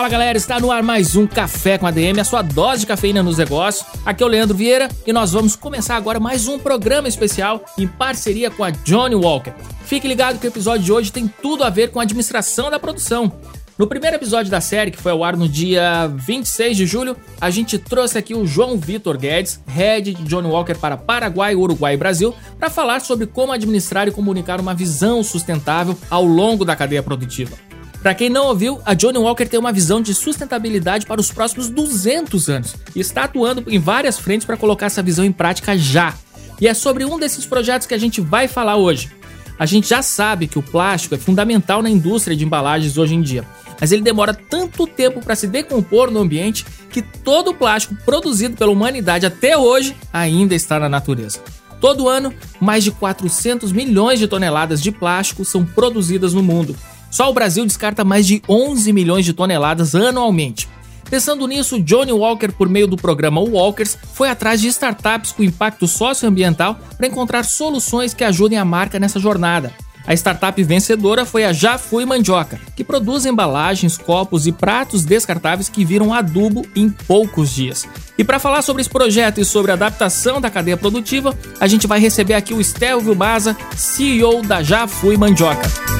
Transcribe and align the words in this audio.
Fala 0.00 0.08
galera, 0.08 0.38
está 0.38 0.58
no 0.58 0.72
ar 0.72 0.82
mais 0.82 1.14
um 1.14 1.26
Café 1.26 1.76
com 1.76 1.86
ADM, 1.86 2.18
a 2.20 2.24
sua 2.24 2.40
dose 2.40 2.80
de 2.80 2.86
cafeína 2.86 3.22
nos 3.22 3.36
negócios. 3.36 3.86
Aqui 4.02 4.22
é 4.22 4.26
o 4.26 4.30
Leandro 4.30 4.56
Vieira 4.56 4.88
e 5.06 5.12
nós 5.12 5.32
vamos 5.32 5.54
começar 5.54 5.94
agora 5.94 6.18
mais 6.18 6.48
um 6.48 6.58
programa 6.58 7.06
especial 7.06 7.62
em 7.76 7.86
parceria 7.86 8.50
com 8.50 8.64
a 8.64 8.70
Johnny 8.70 9.14
Walker. 9.14 9.52
Fique 9.84 10.08
ligado 10.08 10.38
que 10.38 10.46
o 10.46 10.48
episódio 10.48 10.86
de 10.86 10.90
hoje 10.90 11.12
tem 11.12 11.28
tudo 11.42 11.64
a 11.64 11.68
ver 11.68 11.90
com 11.90 12.00
a 12.00 12.04
administração 12.04 12.70
da 12.70 12.78
produção. 12.78 13.30
No 13.76 13.86
primeiro 13.86 14.16
episódio 14.16 14.50
da 14.50 14.58
série, 14.58 14.90
que 14.90 14.96
foi 14.96 15.12
ao 15.12 15.22
ar 15.22 15.36
no 15.36 15.46
dia 15.46 16.06
26 16.06 16.78
de 16.78 16.86
julho, 16.86 17.14
a 17.38 17.50
gente 17.50 17.76
trouxe 17.76 18.16
aqui 18.16 18.34
o 18.34 18.46
João 18.46 18.78
Vitor 18.78 19.18
Guedes, 19.18 19.60
head 19.66 20.14
de 20.14 20.22
Johnny 20.22 20.48
Walker 20.48 20.76
para 20.76 20.96
Paraguai, 20.96 21.54
Uruguai 21.54 21.92
e 21.92 21.98
Brasil, 21.98 22.34
para 22.58 22.70
falar 22.70 23.02
sobre 23.02 23.26
como 23.26 23.52
administrar 23.52 24.08
e 24.08 24.10
comunicar 24.10 24.60
uma 24.60 24.72
visão 24.72 25.22
sustentável 25.22 25.94
ao 26.08 26.24
longo 26.24 26.64
da 26.64 26.74
cadeia 26.74 27.02
produtiva. 27.02 27.54
Para 28.02 28.14
quem 28.14 28.30
não 28.30 28.46
ouviu, 28.46 28.80
a 28.86 28.94
Johnny 28.94 29.18
Walker 29.18 29.46
tem 29.46 29.60
uma 29.60 29.72
visão 29.72 30.00
de 30.00 30.14
sustentabilidade 30.14 31.04
para 31.04 31.20
os 31.20 31.30
próximos 31.30 31.68
200 31.68 32.48
anos 32.48 32.74
e 32.96 33.00
está 33.00 33.24
atuando 33.24 33.62
em 33.66 33.78
várias 33.78 34.18
frentes 34.18 34.46
para 34.46 34.56
colocar 34.56 34.86
essa 34.86 35.02
visão 35.02 35.22
em 35.22 35.32
prática 35.32 35.76
já. 35.76 36.14
E 36.58 36.66
é 36.66 36.72
sobre 36.72 37.04
um 37.04 37.18
desses 37.18 37.44
projetos 37.44 37.86
que 37.86 37.92
a 37.92 37.98
gente 37.98 38.20
vai 38.20 38.48
falar 38.48 38.76
hoje. 38.76 39.10
A 39.58 39.66
gente 39.66 39.86
já 39.86 40.00
sabe 40.00 40.46
que 40.46 40.58
o 40.58 40.62
plástico 40.62 41.14
é 41.14 41.18
fundamental 41.18 41.82
na 41.82 41.90
indústria 41.90 42.34
de 42.34 42.42
embalagens 42.42 42.96
hoje 42.96 43.14
em 43.14 43.20
dia, 43.20 43.44
mas 43.78 43.92
ele 43.92 44.00
demora 44.00 44.32
tanto 44.32 44.86
tempo 44.86 45.20
para 45.20 45.36
se 45.36 45.46
decompor 45.46 46.10
no 46.10 46.20
ambiente 46.20 46.64
que 46.88 47.02
todo 47.02 47.50
o 47.50 47.54
plástico 47.54 47.94
produzido 48.06 48.56
pela 48.56 48.72
humanidade 48.72 49.26
até 49.26 49.58
hoje 49.58 49.94
ainda 50.10 50.54
está 50.54 50.80
na 50.80 50.88
natureza. 50.88 51.40
Todo 51.78 52.08
ano, 52.08 52.32
mais 52.58 52.82
de 52.82 52.90
400 52.90 53.72
milhões 53.72 54.18
de 54.18 54.26
toneladas 54.26 54.80
de 54.80 54.90
plástico 54.90 55.44
são 55.44 55.66
produzidas 55.66 56.32
no 56.32 56.42
mundo 56.42 56.74
só 57.10 57.28
o 57.28 57.34
Brasil 57.34 57.66
descarta 57.66 58.04
mais 58.04 58.26
de 58.26 58.42
11 58.48 58.92
milhões 58.92 59.24
de 59.24 59.32
toneladas 59.32 59.94
anualmente. 59.94 60.68
Pensando 61.10 61.48
nisso, 61.48 61.82
Johnny 61.82 62.12
Walker, 62.12 62.52
por 62.52 62.68
meio 62.68 62.86
do 62.86 62.96
programa 62.96 63.40
Walkers, 63.40 63.98
foi 64.14 64.30
atrás 64.30 64.60
de 64.60 64.68
startups 64.68 65.32
com 65.32 65.42
impacto 65.42 65.88
socioambiental 65.88 66.78
para 66.96 67.08
encontrar 67.08 67.44
soluções 67.44 68.14
que 68.14 68.22
ajudem 68.22 68.58
a 68.58 68.64
marca 68.64 69.00
nessa 69.00 69.18
jornada. 69.18 69.72
A 70.06 70.14
startup 70.14 70.62
vencedora 70.62 71.24
foi 71.24 71.44
a 71.44 71.52
Já 71.52 71.78
Fui 71.78 72.04
Mandioca, 72.04 72.60
que 72.74 72.84
produz 72.84 73.26
embalagens, 73.26 73.98
copos 73.98 74.46
e 74.46 74.52
pratos 74.52 75.04
descartáveis 75.04 75.68
que 75.68 75.84
viram 75.84 76.14
adubo 76.14 76.64
em 76.74 76.88
poucos 76.90 77.50
dias. 77.50 77.86
E 78.16 78.24
para 78.24 78.38
falar 78.38 78.62
sobre 78.62 78.82
esse 78.82 78.90
projeto 78.90 79.40
e 79.40 79.44
sobre 79.44 79.72
a 79.72 79.74
adaptação 79.74 80.40
da 80.40 80.50
cadeia 80.50 80.76
produtiva, 80.76 81.36
a 81.60 81.66
gente 81.66 81.86
vai 81.86 82.00
receber 82.00 82.34
aqui 82.34 82.54
o 82.54 82.62
Stelvio 82.62 83.14
Maza, 83.14 83.56
CEO 83.76 84.42
da 84.42 84.62
Já 84.62 84.86
Fui 84.86 85.16
Mandioca. 85.16 85.99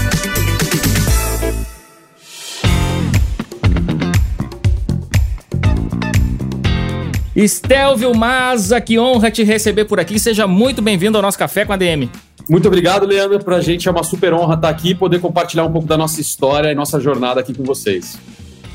Estelvio 7.44 8.14
Maza, 8.14 8.78
que 8.82 8.98
honra 8.98 9.30
te 9.30 9.42
receber 9.42 9.86
por 9.86 9.98
aqui. 9.98 10.18
Seja 10.18 10.46
muito 10.46 10.82
bem-vindo 10.82 11.16
ao 11.16 11.22
nosso 11.22 11.38
Café 11.38 11.64
com 11.64 11.72
a 11.72 11.76
DM. 11.76 12.10
Muito 12.46 12.68
obrigado, 12.68 13.06
Leandro. 13.06 13.42
Para 13.42 13.56
a 13.56 13.60
gente 13.62 13.88
é 13.88 13.90
uma 13.90 14.02
super 14.02 14.34
honra 14.34 14.56
estar 14.56 14.68
aqui 14.68 14.90
e 14.90 14.94
poder 14.94 15.20
compartilhar 15.20 15.64
um 15.64 15.72
pouco 15.72 15.88
da 15.88 15.96
nossa 15.96 16.20
história 16.20 16.70
e 16.70 16.74
nossa 16.74 17.00
jornada 17.00 17.40
aqui 17.40 17.54
com 17.54 17.64
vocês. 17.64 18.18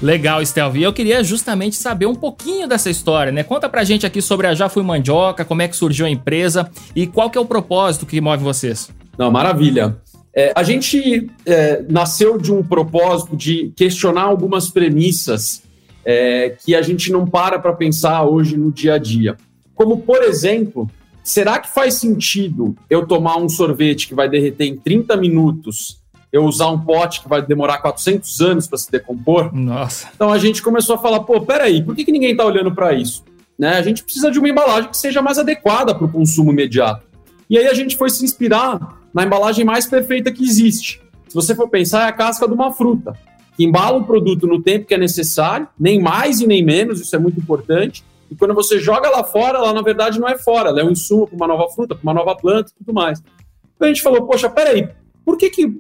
Legal, 0.02 0.42
Estelvio. 0.42 0.82
E 0.82 0.84
eu 0.84 0.92
queria 0.92 1.24
justamente 1.24 1.76
saber 1.76 2.08
um 2.08 2.16
pouquinho 2.16 2.68
dessa 2.68 2.90
história, 2.90 3.32
né? 3.32 3.44
Conta 3.44 3.70
pra 3.70 3.84
gente 3.84 4.04
aqui 4.04 4.20
sobre 4.20 4.48
a 4.48 4.56
Já 4.56 4.68
Fui 4.68 4.82
Mandioca, 4.82 5.46
como 5.46 5.62
é 5.62 5.68
que 5.68 5.78
surgiu 5.78 6.08
a 6.08 6.10
empresa 6.10 6.68
e 6.96 7.06
qual 7.06 7.30
que 7.30 7.38
é 7.38 7.42
o 7.42 7.46
propósito 7.46 8.06
que 8.06 8.20
move 8.20 8.44
vocês. 8.44 8.90
Não, 9.16 9.30
maravilha. 9.30 9.96
É, 10.36 10.52
a 10.56 10.64
gente 10.64 11.30
é, 11.46 11.84
nasceu 11.88 12.40
de 12.40 12.52
um 12.52 12.64
propósito 12.64 13.38
de 13.38 13.72
questionar 13.76 14.24
algumas 14.24 14.70
premissas 14.70 15.65
é, 16.06 16.56
que 16.64 16.76
a 16.76 16.82
gente 16.84 17.12
não 17.12 17.26
para 17.26 17.58
para 17.58 17.74
pensar 17.74 18.24
hoje 18.24 18.56
no 18.56 18.72
dia 18.72 18.94
a 18.94 18.98
dia. 19.00 19.36
Como, 19.74 19.98
por 20.02 20.22
exemplo, 20.22 20.90
será 21.24 21.60
que 21.60 21.70
faz 21.70 21.96
sentido 21.96 22.76
eu 22.90 23.08
tomar 23.08 23.38
um 23.38 23.50
sorvete 23.50 24.08
que 24.08 24.14
vai 24.14 24.30
derreter 24.30 24.66
em 24.66 24.78
30 24.78 25.18
minutos, 25.18 26.00
eu 26.32 26.46
usar 26.46 26.70
um 26.70 26.80
pote 26.80 27.22
que 27.22 27.28
vai 27.28 27.42
demorar 27.42 27.80
400 27.80 28.40
anos 28.42 28.68
para 28.68 28.78
se 28.78 28.92
decompor? 28.92 29.54
Nossa. 29.54 30.08
Então 30.16 30.32
a 30.32 30.38
gente 30.38 30.62
começou 30.62 30.96
a 30.96 31.00
falar, 31.00 31.22
pô, 31.22 31.42
peraí, 31.42 31.82
por 31.82 31.96
que, 31.96 32.06
que 32.06 32.12
ninguém 32.12 32.32
está 32.32 32.46
olhando 32.46 32.74
para 32.74 32.94
isso? 32.94 33.24
Né? 33.58 33.78
A 33.78 33.82
gente 33.82 34.04
precisa 34.04 34.30
de 34.30 34.38
uma 34.38 34.50
embalagem 34.50 34.90
que 34.90 34.98
seja 34.98 35.22
mais 35.22 35.40
adequada 35.40 35.96
para 35.96 36.06
o 36.06 36.12
consumo 36.12 36.52
imediato. 36.52 37.06
E 37.50 37.58
aí 37.58 37.68
a 37.68 37.74
gente 37.74 37.98
foi 37.98 38.10
se 38.10 38.24
inspirar 38.24 39.00
na 39.14 39.24
embalagem 39.24 39.66
mais 39.66 39.86
perfeita 39.86 40.32
que 40.32 40.44
existe. 40.44 41.02
Se 41.28 41.34
você 41.34 41.56
for 41.56 41.70
pensar, 41.70 42.06
é 42.06 42.10
a 42.10 42.12
casca 42.12 42.48
de 42.48 42.54
uma 42.54 42.72
fruta 42.72 43.14
que 43.56 43.64
embala 43.64 43.98
o 43.98 44.04
produto 44.04 44.46
no 44.46 44.62
tempo 44.62 44.86
que 44.86 44.94
é 44.94 44.98
necessário, 44.98 45.68
nem 45.80 46.02
mais 46.02 46.42
e 46.42 46.48
nem 46.48 46.64
menos, 46.64 47.00
isso 47.00 47.16
é 47.16 47.20
muito 47.20 47.40
importante. 47.40 48.04
E 48.30 48.36
quando 48.36 48.54
você 48.54 48.80
joga 48.80 49.10
lá 49.10 49.24
fora, 49.24 49.60
ela 49.60 49.74
na 49.74 49.82
verdade 49.82 50.20
não 50.20 50.28
é 50.28 50.38
fora, 50.38 50.70
ela 50.70 50.82
é 50.82 50.84
um 50.84 50.92
insumo 50.92 51.28
para 51.28 51.36
uma 51.36 51.48
nova 51.48 51.70
fruta, 51.70 51.96
para 51.96 52.04
uma 52.04 52.14
nova 52.14 52.36
planta 52.36 52.72
e 52.72 52.78
tudo 52.84 52.94
mais. 52.94 53.22
Então 53.76 53.86
a 53.86 53.88
gente 53.88 54.02
falou, 54.02 54.26
poxa, 54.26 54.50
peraí, 54.50 54.90
por 55.24 55.38
que 55.38 55.50
que 55.50 55.80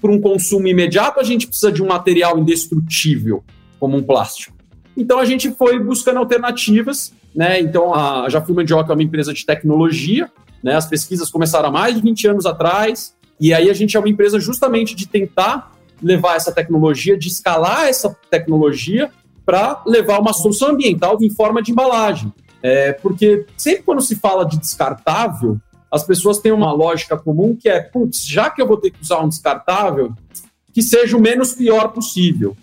para 0.00 0.10
um 0.10 0.20
consumo 0.20 0.66
imediato 0.66 1.20
a 1.20 1.22
gente 1.22 1.46
precisa 1.46 1.70
de 1.70 1.82
um 1.82 1.86
material 1.86 2.38
indestrutível 2.38 3.44
como 3.78 3.96
um 3.96 4.02
plástico? 4.02 4.54
Então 4.96 5.18
a 5.18 5.24
gente 5.24 5.50
foi 5.52 5.78
buscando 5.78 6.18
alternativas, 6.18 7.12
né? 7.34 7.60
Então 7.60 7.94
a 7.94 8.28
Já 8.28 8.40
Fui 8.40 8.54
Mandioca 8.54 8.92
é 8.92 8.94
uma 8.94 9.02
empresa 9.02 9.32
de 9.32 9.44
tecnologia, 9.44 10.30
né? 10.62 10.74
As 10.76 10.86
pesquisas 10.86 11.30
começaram 11.30 11.68
há 11.68 11.72
mais 11.72 11.94
de 11.94 12.02
20 12.02 12.28
anos 12.28 12.46
atrás, 12.46 13.14
e 13.40 13.52
aí 13.52 13.68
a 13.68 13.74
gente 13.74 13.96
é 13.96 14.00
uma 14.00 14.08
empresa 14.08 14.38
justamente 14.38 14.94
de 14.94 15.08
tentar 15.08 15.73
levar 16.02 16.36
essa 16.36 16.52
tecnologia, 16.52 17.16
de 17.16 17.28
escalar 17.28 17.86
essa 17.86 18.14
tecnologia 18.30 19.10
para 19.44 19.82
levar 19.86 20.20
uma 20.20 20.32
solução 20.32 20.68
ambiental 20.70 21.18
em 21.20 21.30
forma 21.30 21.62
de 21.62 21.72
embalagem. 21.72 22.32
É, 22.62 22.92
porque 22.92 23.44
sempre 23.56 23.82
quando 23.82 24.00
se 24.00 24.16
fala 24.16 24.44
de 24.44 24.58
descartável, 24.58 25.58
as 25.90 26.02
pessoas 26.02 26.38
têm 26.38 26.50
uma 26.50 26.72
lógica 26.72 27.16
comum 27.16 27.54
que 27.54 27.68
é, 27.68 27.80
putz, 27.80 28.26
já 28.26 28.50
que 28.50 28.60
eu 28.60 28.66
vou 28.66 28.78
ter 28.78 28.90
que 28.90 29.02
usar 29.02 29.20
um 29.20 29.28
descartável, 29.28 30.12
que 30.72 30.82
seja 30.82 31.16
o 31.16 31.20
menos 31.20 31.52
pior 31.52 31.88
possível. 31.88 32.56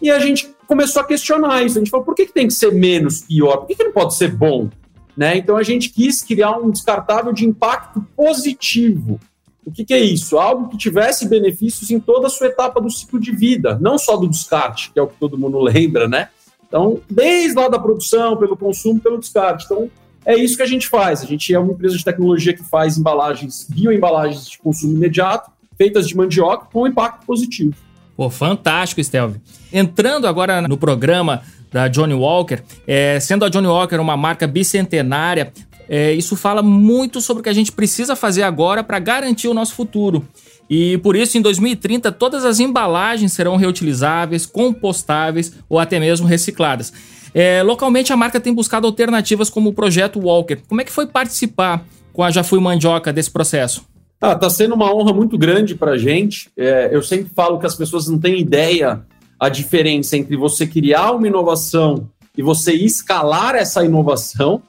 E 0.00 0.10
a 0.10 0.18
gente 0.18 0.48
começou 0.66 1.02
a 1.02 1.04
questionar 1.04 1.62
isso. 1.62 1.76
A 1.76 1.80
gente 1.80 1.90
falou, 1.90 2.06
por 2.06 2.14
que, 2.14 2.26
que 2.26 2.32
tem 2.32 2.46
que 2.46 2.54
ser 2.54 2.72
menos 2.72 3.20
pior? 3.20 3.58
Por 3.58 3.66
que, 3.66 3.74
que 3.74 3.84
não 3.84 3.92
pode 3.92 4.14
ser 4.14 4.34
bom? 4.34 4.70
Né? 5.16 5.36
Então 5.36 5.56
a 5.56 5.62
gente 5.62 5.90
quis 5.90 6.22
criar 6.22 6.56
um 6.58 6.70
descartável 6.70 7.32
de 7.32 7.44
impacto 7.44 8.00
positivo. 8.16 9.20
O 9.64 9.70
que, 9.70 9.84
que, 9.84 9.94
é 9.94 10.00
isso? 10.00 10.38
Algo 10.38 10.68
que 10.68 10.76
tivesse 10.76 11.28
benefícios 11.28 11.90
em 11.90 12.00
toda 12.00 12.26
a 12.26 12.30
sua 12.30 12.48
etapa 12.48 12.80
do 12.80 12.90
ciclo 12.90 13.20
de 13.20 13.30
vida, 13.30 13.78
não 13.80 13.96
só 13.96 14.16
do 14.16 14.28
descarte, 14.28 14.90
que 14.90 14.98
é 14.98 15.02
o 15.02 15.06
que 15.06 15.16
todo 15.18 15.38
mundo 15.38 15.58
lembra, 15.62 16.08
né? 16.08 16.28
Então, 16.66 17.00
desde 17.08 17.58
lá 17.58 17.68
da 17.68 17.78
produção, 17.78 18.36
pelo 18.36 18.56
consumo, 18.56 18.98
pelo 18.98 19.18
descarte. 19.18 19.66
Então, 19.66 19.90
é 20.24 20.34
isso 20.34 20.56
que 20.56 20.62
a 20.62 20.66
gente 20.66 20.88
faz. 20.88 21.22
A 21.22 21.26
gente 21.26 21.52
é 21.52 21.58
uma 21.58 21.72
empresa 21.72 21.96
de 21.96 22.04
tecnologia 22.04 22.54
que 22.54 22.62
faz 22.62 22.96
embalagens, 22.96 23.66
bioembalagens 23.68 24.48
de 24.48 24.58
consumo 24.58 24.94
imediato, 24.94 25.50
feitas 25.76 26.08
de 26.08 26.16
mandioca, 26.16 26.66
com 26.72 26.86
impacto 26.86 27.26
positivo. 27.26 27.74
Pô, 28.16 28.30
fantástico, 28.30 29.02
Stelvio. 29.02 29.40
Entrando 29.72 30.26
agora 30.26 30.62
no 30.62 30.76
programa 30.76 31.42
da 31.72 31.88
Johnny 31.88 32.14
Walker, 32.14 32.62
é, 32.86 33.18
sendo 33.18 33.44
a 33.44 33.48
Johnny 33.48 33.66
Walker 33.66 33.96
uma 33.96 34.16
marca 34.16 34.46
bicentenária, 34.46 35.52
é, 35.88 36.12
isso 36.12 36.36
fala 36.36 36.62
muito 36.62 37.20
sobre 37.20 37.40
o 37.40 37.44
que 37.44 37.48
a 37.48 37.54
gente 37.54 37.72
precisa 37.72 38.16
fazer 38.16 38.42
agora 38.42 38.82
para 38.82 38.98
garantir 38.98 39.48
o 39.48 39.54
nosso 39.54 39.74
futuro. 39.74 40.26
E 40.68 40.98
por 40.98 41.16
isso, 41.16 41.36
em 41.36 41.42
2030, 41.42 42.10
todas 42.12 42.44
as 42.44 42.60
embalagens 42.60 43.32
serão 43.32 43.56
reutilizáveis, 43.56 44.46
compostáveis 44.46 45.52
ou 45.68 45.78
até 45.78 46.00
mesmo 46.00 46.26
recicladas. 46.26 46.92
É, 47.34 47.62
localmente, 47.62 48.12
a 48.12 48.16
marca 48.16 48.40
tem 48.40 48.54
buscado 48.54 48.86
alternativas 48.86 49.50
como 49.50 49.70
o 49.70 49.72
projeto 49.72 50.20
Walker. 50.20 50.56
Como 50.68 50.80
é 50.80 50.84
que 50.84 50.92
foi 50.92 51.06
participar 51.06 51.84
com 52.12 52.22
a 52.22 52.30
Já 52.30 52.42
Fui 52.42 52.60
Mandioca 52.60 53.12
desse 53.12 53.30
processo? 53.30 53.84
Ah, 54.20 54.34
tá 54.34 54.48
sendo 54.48 54.74
uma 54.74 54.94
honra 54.94 55.12
muito 55.12 55.36
grande 55.36 55.74
para 55.74 55.92
a 55.92 55.98
gente. 55.98 56.48
É, 56.56 56.90
eu 56.92 57.02
sempre 57.02 57.30
falo 57.34 57.58
que 57.58 57.66
as 57.66 57.74
pessoas 57.74 58.06
não 58.06 58.18
têm 58.18 58.38
ideia 58.38 59.04
a 59.38 59.48
diferença 59.48 60.16
entre 60.16 60.36
você 60.36 60.66
criar 60.66 61.10
uma 61.10 61.26
inovação 61.26 62.08
e 62.36 62.42
você 62.42 62.72
escalar 62.72 63.56
essa 63.56 63.84
inovação. 63.84 64.62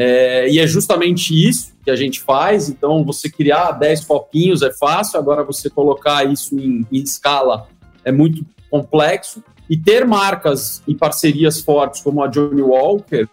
É, 0.00 0.48
e 0.48 0.60
é 0.60 0.66
justamente 0.66 1.34
isso 1.34 1.72
que 1.84 1.90
a 1.90 1.96
gente 1.96 2.20
faz. 2.20 2.68
Então, 2.68 3.04
você 3.04 3.28
criar 3.28 3.72
10 3.72 4.04
foquinhos 4.04 4.62
é 4.62 4.72
fácil, 4.72 5.18
agora 5.18 5.42
você 5.42 5.68
colocar 5.68 6.24
isso 6.24 6.56
em, 6.56 6.86
em 6.92 7.02
escala 7.02 7.66
é 8.04 8.12
muito 8.12 8.46
complexo. 8.70 9.42
E 9.68 9.76
ter 9.76 10.06
marcas 10.06 10.82
e 10.86 10.94
parcerias 10.94 11.60
fortes 11.60 12.00
como 12.00 12.22
a 12.22 12.28
Johnny 12.28 12.62
Walker 12.62 13.28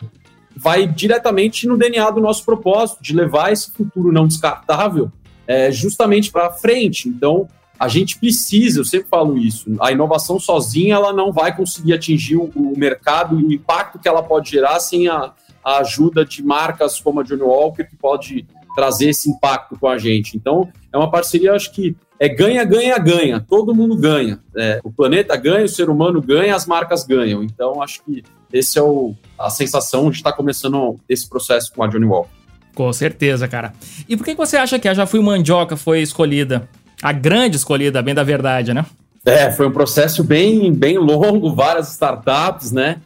vai 0.57 0.87
diretamente 0.87 1.67
no 1.67 1.77
DNA 1.77 2.09
do 2.09 2.19
nosso 2.19 2.43
propósito, 2.43 3.01
de 3.01 3.15
levar 3.15 3.53
esse 3.53 3.71
futuro 3.71 4.11
não 4.11 4.27
descartável 4.27 5.11
é, 5.47 5.71
justamente 5.71 6.31
para 6.31 6.51
frente. 6.51 7.07
Então, 7.07 7.47
a 7.79 7.87
gente 7.87 8.17
precisa, 8.17 8.79
eu 8.79 8.85
sempre 8.85 9.07
falo 9.07 9.37
isso, 9.37 9.65
a 9.79 9.91
inovação 9.91 10.39
sozinha 10.39 10.95
ela 10.95 11.13
não 11.13 11.31
vai 11.31 11.55
conseguir 11.55 11.93
atingir 11.93 12.37
o, 12.37 12.51
o 12.55 12.73
mercado 12.77 13.39
e 13.39 13.43
o 13.43 13.53
impacto 13.53 13.99
que 13.99 14.07
ela 14.07 14.23
pode 14.23 14.49
gerar 14.49 14.79
sem 14.79 15.07
a, 15.07 15.33
a, 15.65 15.79
ajuda 15.79 16.23
de 16.23 16.43
marcas 16.43 16.99
como 16.99 17.19
a 17.19 17.23
Johnny 17.23 17.41
Walker, 17.41 17.83
que 17.83 17.95
pode 17.95 18.45
trazer 18.75 19.09
esse 19.09 19.29
impacto 19.29 19.77
com 19.79 19.87
a 19.87 19.97
gente. 19.97 20.37
Então, 20.37 20.69
é 20.93 20.97
uma 20.97 21.09
parceria, 21.09 21.53
acho 21.53 21.71
que 21.71 21.95
é 22.19 22.29
ganha, 22.29 22.63
ganha, 22.63 22.97
ganha. 22.97 23.39
Todo 23.39 23.73
mundo 23.73 23.95
ganha. 23.95 24.39
É, 24.55 24.79
o 24.83 24.91
planeta 24.91 25.35
ganha, 25.35 25.65
o 25.65 25.69
ser 25.69 25.89
humano 25.89 26.21
ganha, 26.21 26.55
as 26.55 26.65
marcas 26.65 27.03
ganham. 27.05 27.43
Então, 27.43 27.81
acho 27.81 28.03
que 28.03 28.23
esse 28.53 28.77
é 28.77 28.81
o, 28.81 29.15
a 29.39 29.49
sensação 29.49 30.09
de 30.09 30.17
estar 30.17 30.33
começando 30.33 30.97
esse 31.09 31.27
processo 31.27 31.73
com 31.73 31.83
a 31.83 31.87
Johnny 31.87 32.05
Walker. 32.05 32.29
Com 32.73 32.91
certeza, 32.91 33.47
cara. 33.47 33.73
E 34.07 34.15
por 34.15 34.25
que 34.25 34.35
você 34.35 34.57
acha 34.57 34.77
que 34.77 34.87
a 34.87 34.93
Já 34.93 35.05
Fui 35.05 35.21
Mandioca 35.21 35.77
foi 35.77 36.01
escolhida? 36.01 36.69
A 37.01 37.11
grande 37.11 37.55
escolhida, 37.55 38.01
bem 38.01 38.13
da 38.13 38.23
verdade, 38.23 38.73
né? 38.73 38.85
É, 39.25 39.51
foi 39.51 39.67
um 39.67 39.71
processo 39.71 40.23
bem, 40.23 40.71
bem 40.71 40.97
longo, 40.97 41.51
várias 41.55 41.91
startups, 41.91 42.71
né? 42.71 43.01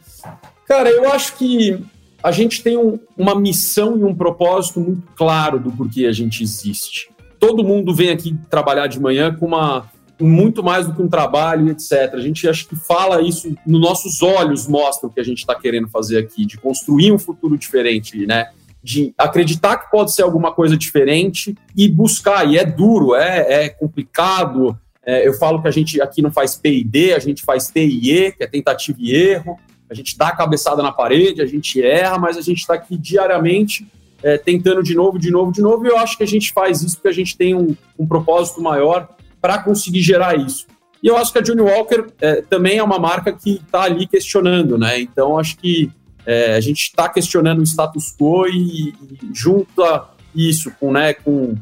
Cara, 0.66 0.88
eu 0.90 1.10
acho 1.10 1.36
que 1.36 1.82
a 2.22 2.30
gente 2.30 2.62
tem 2.62 2.76
um, 2.76 2.98
uma 3.16 3.34
missão 3.34 3.98
e 3.98 4.04
um 4.04 4.14
propósito 4.14 4.80
muito 4.80 5.02
claro 5.16 5.58
do 5.58 5.70
porquê 5.72 6.06
a 6.06 6.12
gente 6.12 6.42
existe. 6.42 7.10
Todo 7.38 7.64
mundo 7.64 7.94
vem 7.94 8.10
aqui 8.10 8.36
trabalhar 8.50 8.86
de 8.86 9.00
manhã 9.00 9.34
com 9.34 9.46
uma 9.46 9.88
muito 10.20 10.62
mais 10.62 10.86
do 10.86 10.94
que 10.94 11.00
um 11.00 11.08
trabalho, 11.08 11.70
etc. 11.70 12.10
A 12.12 12.20
gente 12.20 12.46
acho 12.46 12.68
que 12.68 12.76
fala 12.76 13.22
isso 13.22 13.54
nos 13.66 13.80
nossos 13.80 14.22
olhos, 14.22 14.68
mostra 14.68 15.08
o 15.08 15.10
que 15.12 15.20
a 15.20 15.24
gente 15.24 15.38
está 15.38 15.54
querendo 15.54 15.88
fazer 15.88 16.18
aqui, 16.18 16.44
de 16.44 16.58
construir 16.58 17.10
um 17.10 17.18
futuro 17.18 17.56
diferente, 17.56 18.26
né? 18.26 18.50
De 18.82 19.14
acreditar 19.16 19.78
que 19.78 19.90
pode 19.90 20.12
ser 20.12 20.22
alguma 20.22 20.52
coisa 20.52 20.76
diferente 20.76 21.56
e 21.74 21.88
buscar. 21.88 22.46
E 22.46 22.58
é 22.58 22.64
duro, 22.64 23.14
é, 23.14 23.64
é 23.64 23.68
complicado. 23.70 24.78
É, 25.04 25.26
eu 25.26 25.32
falo 25.34 25.60
que 25.62 25.68
a 25.68 25.70
gente 25.70 26.00
aqui 26.00 26.20
não 26.20 26.30
faz 26.30 26.54
P&D, 26.54 27.14
a 27.14 27.18
gente 27.18 27.42
faz 27.42 27.68
TIE, 27.68 28.32
que 28.32 28.44
é 28.44 28.46
tentativa 28.46 28.98
e 29.00 29.14
erro. 29.14 29.58
A 29.90 29.94
gente 29.94 30.16
dá 30.16 30.28
a 30.28 30.36
cabeçada 30.36 30.82
na 30.82 30.92
parede, 30.92 31.42
a 31.42 31.46
gente 31.46 31.82
erra, 31.82 32.18
mas 32.18 32.36
a 32.36 32.40
gente 32.40 32.58
está 32.58 32.74
aqui 32.74 32.96
diariamente 32.96 33.86
é, 34.22 34.38
tentando 34.38 34.82
de 34.82 34.94
novo, 34.94 35.18
de 35.18 35.30
novo, 35.30 35.52
de 35.52 35.60
novo. 35.60 35.84
E 35.84 35.88
eu 35.88 35.98
acho 35.98 36.16
que 36.16 36.22
a 36.22 36.26
gente 36.26 36.52
faz 36.52 36.82
isso 36.82 36.96
porque 36.96 37.08
a 37.08 37.12
gente 37.12 37.36
tem 37.36 37.54
um, 37.54 37.76
um 37.98 38.06
propósito 38.06 38.62
maior 38.62 39.08
para 39.40 39.58
conseguir 39.58 40.00
gerar 40.00 40.38
isso. 40.38 40.66
E 41.02 41.08
eu 41.08 41.16
acho 41.16 41.32
que 41.32 41.38
a 41.38 41.42
Johnny 41.42 41.62
Walker 41.62 42.06
é, 42.20 42.42
também 42.42 42.78
é 42.78 42.82
uma 42.82 42.98
marca 42.98 43.32
que 43.32 43.54
está 43.54 43.82
ali 43.82 44.06
questionando, 44.06 44.76
né? 44.76 45.00
Então 45.00 45.38
acho 45.38 45.56
que 45.56 45.90
é, 46.26 46.54
a 46.54 46.60
gente 46.60 46.82
está 46.82 47.08
questionando 47.08 47.60
o 47.60 47.66
status 47.66 48.14
quo 48.16 48.46
e, 48.46 48.90
e 48.90 48.94
junta 49.32 50.04
isso 50.34 50.70
com, 50.78 50.92
né, 50.92 51.14
com 51.14 51.56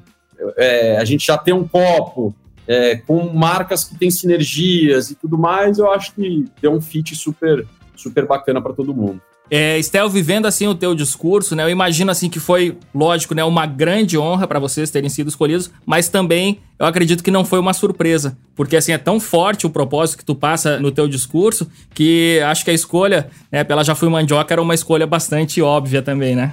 é, 0.56 0.98
a 0.98 1.04
gente 1.04 1.26
já 1.26 1.38
tem 1.38 1.54
um 1.54 1.66
copo 1.66 2.34
é, 2.66 2.96
com 2.96 3.32
marcas 3.32 3.84
que 3.84 3.96
têm 3.96 4.10
sinergias 4.10 5.10
e 5.10 5.14
tudo 5.14 5.38
mais. 5.38 5.78
Eu 5.78 5.90
acho 5.90 6.14
que 6.14 6.44
deu 6.60 6.72
um 6.72 6.80
fit 6.80 7.14
super 7.16 7.66
super 8.00 8.26
bacana 8.26 8.60
para 8.60 8.72
todo 8.72 8.94
mundo. 8.94 9.20
É, 9.50 9.78
Estel, 9.78 10.08
vivendo 10.10 10.46
assim 10.46 10.66
o 10.66 10.74
teu 10.74 10.94
discurso, 10.94 11.56
né? 11.56 11.64
Eu 11.64 11.70
imagino 11.70 12.10
assim 12.10 12.28
que 12.28 12.38
foi, 12.38 12.76
lógico, 12.94 13.34
né, 13.34 13.42
uma 13.42 13.64
grande 13.64 14.18
honra 14.18 14.46
para 14.46 14.58
vocês 14.58 14.90
terem 14.90 15.08
sido 15.08 15.28
escolhidos, 15.28 15.70
mas 15.86 16.08
também 16.08 16.60
eu 16.78 16.84
acredito 16.84 17.24
que 17.24 17.30
não 17.30 17.44
foi 17.44 17.58
uma 17.58 17.72
surpresa, 17.72 18.36
porque 18.54 18.76
assim 18.76 18.92
é 18.92 18.98
tão 18.98 19.18
forte 19.18 19.66
o 19.66 19.70
propósito 19.70 20.18
que 20.18 20.24
tu 20.24 20.34
passa 20.34 20.78
no 20.78 20.92
teu 20.92 21.08
discurso 21.08 21.68
que 21.94 22.40
acho 22.44 22.62
que 22.62 22.70
a 22.70 22.74
escolha, 22.74 23.30
né, 23.50 23.64
pela 23.64 23.82
Já 23.82 23.94
Fui 23.94 24.08
Mandioca 24.08 24.52
era 24.52 24.60
uma 24.60 24.74
escolha 24.74 25.06
bastante 25.06 25.62
óbvia 25.62 26.02
também, 26.02 26.36
né? 26.36 26.52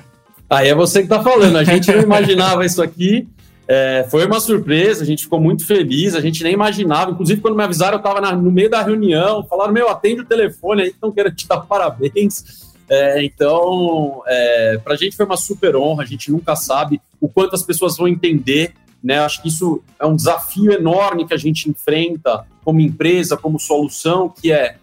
Aí 0.49 0.69
é 0.69 0.75
você 0.75 1.01
que 1.01 1.07
tá 1.07 1.21
falando, 1.21 1.57
a 1.57 1.63
gente 1.63 1.91
não 1.91 2.01
imaginava 2.01 2.65
isso 2.65 2.81
aqui. 2.81 3.27
É, 3.67 4.05
foi 4.09 4.25
uma 4.25 4.39
surpresa, 4.39 5.03
a 5.03 5.05
gente 5.05 5.23
ficou 5.23 5.39
muito 5.39 5.65
feliz, 5.65 6.13
a 6.13 6.21
gente 6.21 6.43
nem 6.43 6.53
imaginava. 6.53 7.11
Inclusive, 7.11 7.41
quando 7.41 7.55
me 7.55 7.63
avisaram, 7.63 7.95
eu 7.95 7.97
estava 7.97 8.35
no 8.35 8.51
meio 8.51 8.69
da 8.69 8.81
reunião, 8.81 9.43
falaram: 9.43 9.73
Meu, 9.73 9.89
atende 9.89 10.21
o 10.21 10.25
telefone 10.25 10.83
aí, 10.83 10.93
então 10.95 11.11
quero 11.11 11.33
te 11.33 11.47
dar 11.47 11.61
parabéns. 11.65 12.65
É, 12.87 13.23
então, 13.23 14.21
é, 14.27 14.79
para 14.83 14.93
a 14.93 14.97
gente 14.97 15.15
foi 15.15 15.25
uma 15.25 15.37
super 15.37 15.75
honra, 15.75 16.03
a 16.03 16.05
gente 16.05 16.31
nunca 16.31 16.55
sabe 16.55 17.01
o 17.19 17.27
quanto 17.27 17.55
as 17.55 17.63
pessoas 17.63 17.97
vão 17.97 18.07
entender. 18.07 18.73
Né? 19.03 19.19
Acho 19.19 19.41
que 19.41 19.47
isso 19.47 19.83
é 19.99 20.05
um 20.05 20.15
desafio 20.15 20.71
enorme 20.71 21.27
que 21.27 21.33
a 21.33 21.37
gente 21.37 21.69
enfrenta 21.69 22.45
como 22.63 22.79
empresa, 22.79 23.37
como 23.37 23.59
solução, 23.59 24.29
que 24.29 24.51
é 24.51 24.77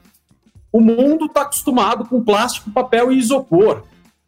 o 0.72 0.80
mundo 0.80 1.26
está 1.26 1.42
acostumado 1.42 2.06
com 2.06 2.22
plástico, 2.22 2.70
papel 2.70 3.12
e 3.12 3.18
isopor. 3.18 3.82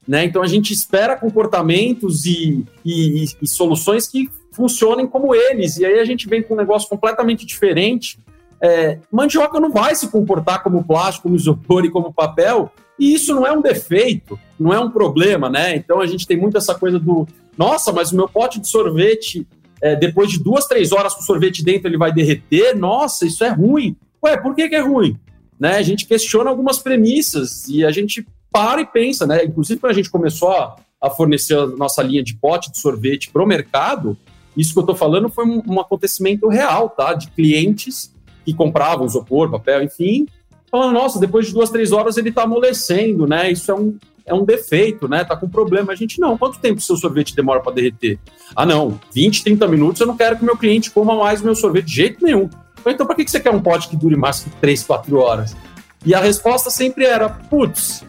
Né? 0.06 0.24
Então 0.24 0.42
a 0.42 0.46
gente 0.46 0.72
espera 0.72 1.16
comportamentos 1.16 2.26
e, 2.26 2.64
e, 2.84 3.24
e, 3.40 3.48
soluções 3.48 4.06
que 4.06 4.28
funcionem 4.54 5.06
como 5.06 5.34
eles. 5.34 5.76
E 5.78 5.84
aí 5.84 5.98
a 5.98 6.04
gente 6.04 6.28
vem 6.28 6.42
com 6.42 6.54
um 6.54 6.56
negócio 6.56 6.88
completamente 6.88 7.44
diferente. 7.44 8.18
É, 8.60 8.98
mandioca 9.10 9.60
não 9.60 9.70
vai 9.70 9.94
se 9.94 10.08
comportar 10.08 10.62
como 10.62 10.84
plástico, 10.84 11.24
como 11.24 11.36
isopor 11.36 11.84
e 11.84 11.90
como 11.90 12.12
papel, 12.12 12.72
e 12.98 13.12
isso 13.12 13.34
não 13.34 13.46
é 13.46 13.52
um 13.52 13.60
defeito, 13.60 14.38
não 14.58 14.72
é 14.72 14.78
um 14.78 14.90
problema, 14.90 15.50
né? 15.50 15.76
Então 15.76 16.00
a 16.00 16.06
gente 16.06 16.26
tem 16.26 16.36
muito 16.36 16.56
essa 16.56 16.74
coisa 16.74 16.98
do 16.98 17.26
nossa, 17.56 17.92
mas 17.92 18.12
o 18.12 18.16
meu 18.16 18.28
pote 18.28 18.60
de 18.60 18.68
sorvete, 18.68 19.46
é, 19.80 19.94
depois 19.94 20.30
de 20.30 20.42
duas, 20.42 20.66
três 20.66 20.92
horas 20.92 21.14
com 21.14 21.22
sorvete 21.22 21.62
dentro, 21.62 21.88
ele 21.88 21.98
vai 21.98 22.12
derreter. 22.12 22.76
Nossa, 22.76 23.26
isso 23.26 23.44
é 23.44 23.48
ruim. 23.48 23.96
Ué, 24.24 24.36
por 24.36 24.54
que, 24.54 24.68
que 24.68 24.74
é 24.74 24.80
ruim? 24.80 25.16
Né? 25.58 25.76
A 25.76 25.82
gente 25.82 26.06
questiona 26.06 26.50
algumas 26.50 26.78
premissas 26.78 27.68
e 27.68 27.84
a 27.84 27.90
gente 27.90 28.26
para 28.50 28.80
e 28.80 28.86
pensa, 28.86 29.26
né? 29.26 29.44
Inclusive, 29.44 29.80
quando 29.80 29.92
a 29.92 29.94
gente 29.94 30.10
começou 30.10 30.50
a, 30.50 30.76
a 31.00 31.10
fornecer 31.10 31.58
a 31.58 31.66
nossa 31.66 32.02
linha 32.02 32.22
de 32.22 32.34
pote 32.36 32.70
de 32.70 32.80
sorvete 32.80 33.30
para 33.30 33.42
o 33.42 33.46
mercado, 33.46 34.16
isso 34.56 34.72
que 34.72 34.78
eu 34.78 34.82
estou 34.82 34.96
falando 34.96 35.28
foi 35.28 35.44
um, 35.44 35.62
um, 35.66 35.80
acontecimento 35.80 36.48
real, 36.48 36.88
tá? 36.90 37.14
De 37.14 37.28
clientes 37.30 38.14
que 38.44 38.54
compravam 38.54 39.06
isopor, 39.06 39.50
papel, 39.50 39.82
enfim, 39.82 40.26
falando, 40.70 40.92
nossa, 40.92 41.18
depois 41.18 41.46
de 41.46 41.52
duas, 41.52 41.70
três 41.70 41.92
horas 41.92 42.16
ele 42.16 42.28
está 42.28 42.42
amolecendo, 42.42 43.26
né? 43.26 43.50
Isso 43.50 43.70
é 43.70 43.74
um, 43.74 43.96
é 44.26 44.34
um 44.34 44.44
defeito, 44.44 45.08
né? 45.08 45.24
Tá 45.24 45.36
com 45.36 45.48
problema. 45.48 45.92
A 45.92 45.96
gente, 45.96 46.20
não, 46.20 46.36
quanto 46.36 46.58
tempo 46.58 46.78
o 46.78 46.82
seu 46.82 46.96
sorvete 46.96 47.34
demora 47.34 47.60
para 47.60 47.72
derreter? 47.72 48.18
Ah, 48.54 48.66
não, 48.66 48.98
20, 49.12 49.44
30 49.44 49.68
minutos 49.68 50.00
eu 50.00 50.06
não 50.06 50.16
quero 50.16 50.36
que 50.36 50.44
meu 50.44 50.56
cliente 50.56 50.90
coma 50.90 51.14
mais 51.16 51.40
o 51.40 51.44
meu 51.44 51.54
sorvete 51.54 51.86
de 51.86 51.94
jeito 51.94 52.24
nenhum. 52.24 52.48
Então, 52.86 53.06
para 53.06 53.16
que 53.16 53.26
você 53.26 53.40
quer 53.40 53.50
um 53.50 53.62
pote 53.62 53.88
que 53.88 53.96
dure 53.96 54.16
mais 54.16 54.40
que 54.40 54.50
3, 54.50 54.82
4 54.82 55.16
horas? 55.16 55.56
E 56.04 56.14
a 56.14 56.20
resposta 56.20 56.68
sempre 56.68 57.04
era, 57.06 57.30
putz, 57.30 58.04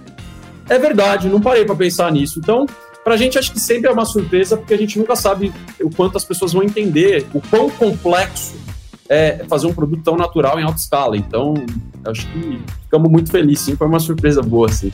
é 0.68 0.78
verdade, 0.78 1.30
não 1.30 1.40
parei 1.40 1.64
para 1.64 1.76
pensar 1.76 2.12
nisso. 2.12 2.40
Então, 2.40 2.66
para 3.06 3.14
a 3.14 3.18
gente, 3.18 3.38
acho 3.38 3.54
que 3.54 3.60
sempre 3.60 3.88
é 3.88 3.94
uma 3.94 4.04
surpresa, 4.04 4.58
porque 4.58 4.74
a 4.74 4.78
gente 4.78 4.98
nunca 4.98 5.16
sabe 5.16 5.54
o 5.80 5.92
quanto 5.92 6.18
as 6.18 6.26
pessoas 6.26 6.54
vão 6.54 6.64
entender, 6.64 7.24
o 7.36 7.40
quão 7.40 7.70
complexo 7.70 8.56
é 9.08 9.46
fazer 9.48 9.68
um 9.68 9.74
produto 9.76 10.02
tão 10.02 10.18
natural 10.18 10.60
em 10.60 10.64
alta 10.64 10.80
escala. 10.80 11.16
Então, 11.16 11.54
acho 12.04 12.26
que 12.32 12.60
ficamos 12.82 13.12
muito 13.12 13.30
felizes, 13.30 13.64
sim, 13.64 13.76
foi 13.76 13.86
uma 13.86 14.00
surpresa 14.00 14.42
boa, 14.42 14.70
sim. 14.70 14.92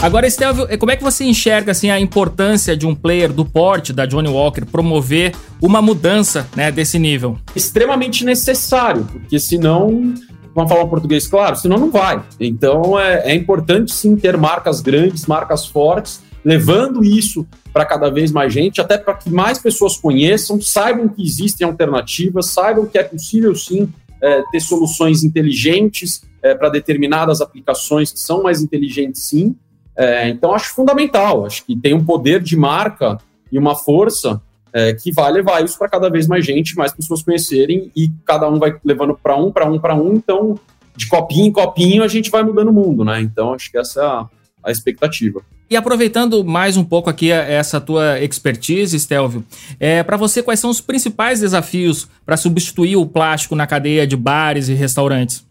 Agora, 0.00 0.26
Estelvio, 0.26 0.66
como 0.78 0.92
é 0.92 0.96
que 0.96 1.02
você 1.02 1.24
enxerga 1.24 1.72
assim, 1.72 1.90
a 1.90 2.00
importância 2.00 2.74
de 2.74 2.86
um 2.86 2.94
player 2.94 3.30
do 3.30 3.44
porte 3.44 3.92
da 3.92 4.06
Johnny 4.06 4.28
Walker 4.28 4.64
promover 4.64 5.34
uma 5.60 5.82
mudança 5.82 6.48
né, 6.56 6.72
desse 6.72 6.98
nível? 6.98 7.38
Extremamente 7.54 8.24
necessário, 8.24 9.04
porque 9.04 9.38
senão 9.38 10.14
vamos 10.54 10.70
falar 10.70 10.86
português 10.86 11.26
claro, 11.26 11.56
senão 11.56 11.78
não 11.78 11.90
vai. 11.90 12.22
Então 12.38 12.98
é, 12.98 13.32
é 13.32 13.34
importante 13.34 13.92
sim 13.92 14.16
ter 14.16 14.36
marcas 14.36 14.80
grandes, 14.80 15.26
marcas 15.26 15.66
fortes, 15.66 16.22
levando 16.44 17.02
isso 17.02 17.46
para 17.72 17.84
cada 17.84 18.08
vez 18.08 18.30
mais 18.30 18.52
gente, 18.52 18.80
até 18.80 18.96
para 18.96 19.14
que 19.14 19.28
mais 19.30 19.58
pessoas 19.58 19.96
conheçam, 19.96 20.60
saibam 20.60 21.08
que 21.08 21.22
existem 21.22 21.66
alternativas, 21.66 22.50
saibam 22.50 22.86
que 22.86 22.96
é 22.96 23.02
possível 23.02 23.54
sim 23.54 23.92
é, 24.22 24.42
ter 24.52 24.60
soluções 24.60 25.24
inteligentes 25.24 26.22
é, 26.40 26.54
para 26.54 26.68
determinadas 26.68 27.40
aplicações 27.40 28.12
que 28.12 28.20
são 28.20 28.42
mais 28.42 28.62
inteligentes 28.62 29.22
sim. 29.22 29.56
É, 29.96 30.28
então 30.28 30.54
acho 30.54 30.74
fundamental, 30.74 31.46
acho 31.46 31.64
que 31.64 31.76
tem 31.76 31.94
um 31.94 32.04
poder 32.04 32.40
de 32.40 32.56
marca 32.56 33.18
e 33.50 33.58
uma 33.58 33.74
força 33.74 34.40
é, 34.74 34.92
que 34.92 35.12
vai 35.12 35.30
levar 35.30 35.64
isso 35.64 35.78
para 35.78 35.88
cada 35.88 36.10
vez 36.10 36.26
mais 36.26 36.44
gente, 36.44 36.74
mais 36.74 36.92
pessoas 36.92 37.22
conhecerem 37.22 37.92
e 37.94 38.10
cada 38.26 38.48
um 38.50 38.58
vai 38.58 38.74
levando 38.84 39.14
para 39.14 39.36
um, 39.36 39.52
para 39.52 39.70
um, 39.70 39.78
para 39.78 39.94
um. 39.94 40.14
Então, 40.14 40.58
de 40.96 41.06
copinho 41.06 41.46
em 41.46 41.52
copinho, 41.52 42.02
a 42.02 42.08
gente 42.08 42.28
vai 42.28 42.42
mudando 42.42 42.68
o 42.68 42.72
mundo, 42.72 43.04
né? 43.04 43.20
Então, 43.20 43.54
acho 43.54 43.70
que 43.70 43.78
essa 43.78 44.00
é 44.00 44.04
a, 44.04 44.26
a 44.64 44.70
expectativa. 44.72 45.40
E 45.70 45.76
aproveitando 45.76 46.44
mais 46.44 46.76
um 46.76 46.84
pouco 46.84 47.08
aqui 47.08 47.30
essa 47.30 47.80
tua 47.80 48.20
expertise, 48.20 48.98
Stelvio, 48.98 49.44
é, 49.80 50.02
para 50.02 50.16
você, 50.16 50.42
quais 50.42 50.60
são 50.60 50.70
os 50.70 50.80
principais 50.80 51.40
desafios 51.40 52.08
para 52.26 52.36
substituir 52.36 52.96
o 52.96 53.06
plástico 53.06 53.54
na 53.54 53.66
cadeia 53.66 54.06
de 54.06 54.16
bares 54.16 54.68
e 54.68 54.74
restaurantes? 54.74 55.46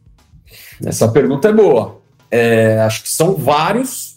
Essa 0.85 1.07
pergunta 1.07 1.47
é 1.47 1.53
boa. 1.53 2.01
É, 2.29 2.79
acho 2.81 3.03
que 3.03 3.09
são 3.09 3.35
vários, 3.35 4.12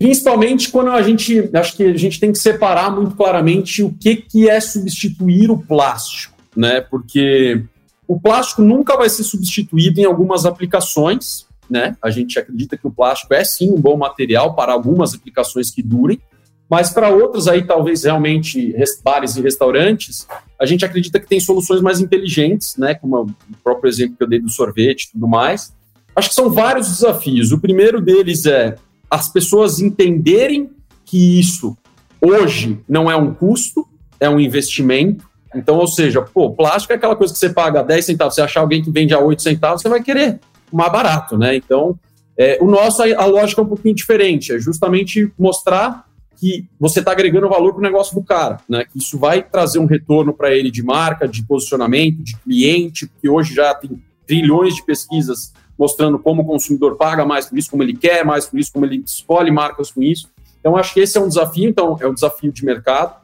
Principalmente 0.00 0.70
quando 0.70 0.92
a 0.92 1.02
gente, 1.02 1.50
acho 1.52 1.76
que 1.76 1.82
a 1.82 1.94
gente 1.94 2.18
tem 2.18 2.32
que 2.32 2.38
separar 2.38 2.90
muito 2.90 3.14
claramente 3.14 3.82
o 3.82 3.92
que, 3.92 4.16
que 4.16 4.48
é 4.48 4.58
substituir 4.58 5.50
o 5.50 5.58
plástico, 5.58 6.34
né? 6.56 6.80
Porque 6.80 7.62
o 8.08 8.18
plástico 8.18 8.62
nunca 8.62 8.96
vai 8.96 9.10
ser 9.10 9.24
substituído 9.24 10.00
em 10.00 10.06
algumas 10.06 10.46
aplicações, 10.46 11.46
né? 11.68 11.98
A 12.02 12.08
gente 12.08 12.38
acredita 12.38 12.78
que 12.78 12.86
o 12.86 12.90
plástico 12.90 13.34
é 13.34 13.44
sim 13.44 13.70
um 13.70 13.78
bom 13.78 13.94
material 13.98 14.54
para 14.54 14.72
algumas 14.72 15.12
aplicações 15.12 15.70
que 15.70 15.82
durem, 15.82 16.18
mas 16.66 16.88
para 16.88 17.10
outras 17.10 17.46
aí, 17.46 17.66
talvez 17.66 18.04
realmente 18.04 18.74
bares 19.04 19.36
e 19.36 19.42
restaurantes, 19.42 20.26
a 20.58 20.64
gente 20.64 20.82
acredita 20.82 21.20
que 21.20 21.28
tem 21.28 21.40
soluções 21.40 21.82
mais 21.82 22.00
inteligentes, 22.00 22.74
né? 22.78 22.94
Como 22.94 23.20
o 23.20 23.34
próprio 23.62 23.90
exemplo 23.90 24.16
que 24.16 24.24
eu 24.24 24.28
dei 24.28 24.40
do 24.40 24.48
sorvete 24.48 25.02
e 25.02 25.12
tudo 25.12 25.28
mais. 25.28 25.74
Acho 26.16 26.30
que 26.30 26.34
são 26.34 26.48
vários 26.48 26.88
desafios. 26.88 27.52
O 27.52 27.60
primeiro 27.60 28.00
deles 28.00 28.46
é 28.46 28.76
as 29.10 29.28
pessoas 29.28 29.80
entenderem 29.80 30.70
que 31.04 31.40
isso 31.40 31.76
hoje 32.20 32.78
não 32.88 33.10
é 33.10 33.16
um 33.16 33.34
custo, 33.34 33.86
é 34.20 34.28
um 34.28 34.38
investimento. 34.38 35.28
Então, 35.54 35.78
ou 35.78 35.88
seja, 35.88 36.22
pô, 36.22 36.52
plástico 36.52 36.92
é 36.92 36.96
aquela 36.96 37.16
coisa 37.16 37.32
que 37.32 37.38
você 37.38 37.50
paga 37.50 37.82
10 37.82 38.04
centavos, 38.04 38.34
você 38.34 38.42
achar 38.42 38.60
alguém 38.60 38.82
que 38.82 38.90
vende 38.90 39.12
a 39.12 39.18
8 39.18 39.42
centavos, 39.42 39.82
você 39.82 39.88
vai 39.88 40.02
querer 40.02 40.38
mais 40.72 40.92
barato, 40.92 41.36
né? 41.36 41.56
Então, 41.56 41.98
é, 42.38 42.56
o 42.60 42.66
nosso, 42.66 43.02
a 43.02 43.24
lógica 43.24 43.60
é 43.60 43.64
um 43.64 43.68
pouquinho 43.68 43.94
diferente, 43.94 44.52
é 44.52 44.58
justamente 44.58 45.32
mostrar 45.36 46.06
que 46.36 46.66
você 46.78 47.00
está 47.00 47.12
agregando 47.12 47.48
valor 47.48 47.72
para 47.72 47.80
o 47.80 47.82
negócio 47.82 48.14
do 48.14 48.22
cara, 48.22 48.60
né? 48.68 48.84
Que 48.84 48.98
isso 48.98 49.18
vai 49.18 49.42
trazer 49.42 49.78
um 49.78 49.86
retorno 49.86 50.32
para 50.32 50.54
ele 50.54 50.70
de 50.70 50.82
marca, 50.82 51.26
de 51.26 51.42
posicionamento, 51.42 52.22
de 52.22 52.36
cliente, 52.36 53.10
que 53.20 53.28
hoje 53.28 53.54
já 53.54 53.74
tem 53.74 54.00
trilhões 54.26 54.76
de 54.76 54.84
pesquisas 54.84 55.52
mostrando 55.80 56.18
como 56.18 56.42
o 56.42 56.44
consumidor 56.44 56.96
paga 56.98 57.24
mais 57.24 57.46
por 57.46 57.58
isso, 57.58 57.70
como 57.70 57.82
ele 57.82 57.96
quer 57.96 58.22
mais 58.22 58.44
por 58.44 58.60
isso, 58.60 58.70
como 58.70 58.84
ele 58.84 59.02
escolhe 59.02 59.50
marcas 59.50 59.90
com 59.90 60.02
isso. 60.02 60.28
Então, 60.60 60.76
acho 60.76 60.92
que 60.92 61.00
esse 61.00 61.16
é 61.16 61.20
um 61.22 61.26
desafio, 61.26 61.70
então, 61.70 61.96
é 61.98 62.06
um 62.06 62.12
desafio 62.12 62.52
de 62.52 62.62
mercado. 62.62 63.16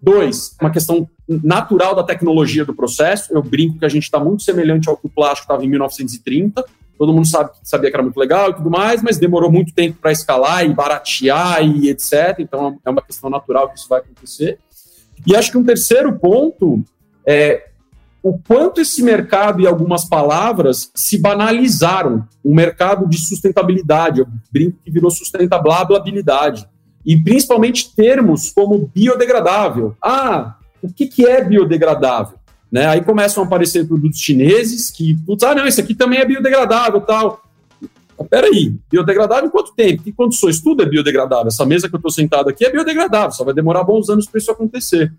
Dois, 0.00 0.56
uma 0.58 0.70
questão 0.70 1.06
natural 1.28 1.94
da 1.94 2.02
tecnologia 2.02 2.64
do 2.64 2.74
processo. 2.74 3.30
Eu 3.30 3.42
brinco 3.42 3.78
que 3.78 3.84
a 3.84 3.90
gente 3.90 4.04
está 4.04 4.18
muito 4.18 4.42
semelhante 4.42 4.88
ao 4.88 4.96
que 4.96 5.06
o 5.06 5.10
plástico 5.10 5.44
estava 5.44 5.62
em 5.66 5.68
1930, 5.68 6.64
todo 6.96 7.12
mundo 7.12 7.26
sabe, 7.26 7.50
sabia 7.62 7.90
que 7.90 7.96
era 7.96 8.02
muito 8.02 8.18
legal 8.18 8.50
e 8.50 8.54
tudo 8.54 8.70
mais, 8.70 9.02
mas 9.02 9.18
demorou 9.18 9.52
muito 9.52 9.74
tempo 9.74 9.98
para 10.00 10.12
escalar 10.12 10.64
e 10.64 10.72
baratear 10.72 11.62
e 11.62 11.90
etc. 11.90 12.36
Então 12.38 12.78
é 12.82 12.88
uma 12.90 13.02
questão 13.02 13.28
natural 13.28 13.68
que 13.68 13.78
isso 13.78 13.88
vai 13.88 14.00
acontecer. 14.00 14.58
E 15.26 15.36
acho 15.36 15.50
que 15.50 15.58
um 15.58 15.64
terceiro 15.64 16.18
ponto 16.18 16.82
é 17.26 17.68
o 18.22 18.38
quanto 18.38 18.80
esse 18.80 19.02
mercado 19.02 19.60
e 19.60 19.66
algumas 19.66 20.04
palavras 20.04 20.90
se 20.94 21.18
banalizaram. 21.18 22.26
O 22.42 22.54
mercado 22.54 23.08
de 23.08 23.18
sustentabilidade, 23.18 24.20
eu 24.20 24.26
brinco 24.50 24.78
que 24.84 24.90
virou 24.90 25.10
sustentabilidade. 25.10 26.68
E 27.04 27.16
principalmente 27.16 27.94
termos 27.94 28.50
como 28.50 28.90
biodegradável. 28.94 29.96
Ah, 30.00 30.56
o 30.80 30.92
que, 30.92 31.06
que 31.06 31.26
é 31.26 31.42
biodegradável? 31.42 32.38
Né? 32.70 32.86
Aí 32.86 33.02
começam 33.02 33.42
a 33.42 33.46
aparecer 33.46 33.86
produtos 33.86 34.20
chineses 34.20 34.90
que, 34.90 35.14
putz, 35.26 35.42
ah, 35.42 35.54
não, 35.54 35.66
esse 35.66 35.80
aqui 35.80 35.94
também 35.94 36.20
é 36.20 36.24
biodegradável 36.24 37.00
tal. 37.00 37.42
Peraí, 38.30 38.76
biodegradável 38.88 39.48
em 39.48 39.50
quanto 39.50 39.74
tempo? 39.74 40.04
Que 40.04 40.12
condições? 40.12 40.60
Tudo 40.60 40.84
é 40.84 40.86
biodegradável. 40.86 41.48
Essa 41.48 41.66
mesa 41.66 41.88
que 41.88 41.94
eu 41.94 41.98
estou 41.98 42.10
sentado 42.10 42.48
aqui 42.48 42.64
é 42.64 42.70
biodegradável, 42.70 43.32
só 43.32 43.44
vai 43.44 43.52
demorar 43.52 43.82
bons 43.82 44.08
anos 44.08 44.26
para 44.26 44.38
isso 44.38 44.50
acontecer. 44.50 45.12